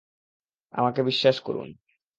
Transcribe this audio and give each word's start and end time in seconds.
আমাকে 0.73 1.01
বিশ্বাস 1.03 1.37
করুন। 1.39 1.67